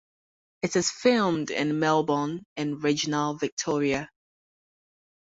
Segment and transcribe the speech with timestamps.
[0.63, 4.09] It is filmed in Melbourne and regional Victoria.